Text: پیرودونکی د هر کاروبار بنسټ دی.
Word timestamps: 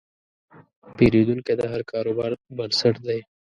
پیرودونکی 0.95 1.53
د 1.59 1.61
هر 1.71 1.81
کاروبار 1.91 2.31
بنسټ 2.57 2.95
دی. 3.05 3.19